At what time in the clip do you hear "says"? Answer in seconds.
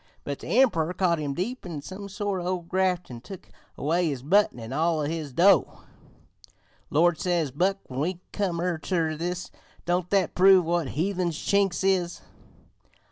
7.19-7.51